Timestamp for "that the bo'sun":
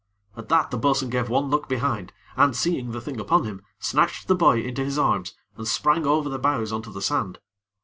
0.49-1.11